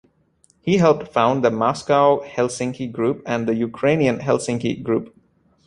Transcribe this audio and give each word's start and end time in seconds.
He 0.61 0.77
helped 0.77 1.09
found 1.13 1.43
the 1.45 1.51
Moscow 1.51 2.23
Helsinki 2.23 2.91
Group 2.91 3.21
and 3.23 3.47
the 3.47 3.53
Ukrainian 3.53 4.17
Helsinki 4.17 4.81
Group. 4.81 5.15